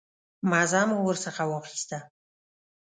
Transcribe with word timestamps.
مزه 0.49 0.81
مو 0.89 0.97
ورڅخه 1.07 1.43
واخیسته. 1.47 1.97